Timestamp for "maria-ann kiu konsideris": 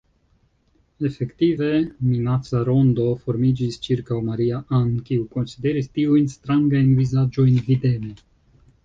4.31-5.91